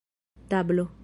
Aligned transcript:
tablo 0.47 0.91